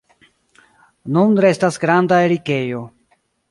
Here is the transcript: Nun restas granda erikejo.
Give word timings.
Nun 1.17 1.37
restas 1.45 1.79
granda 1.85 2.21
erikejo. 2.31 2.83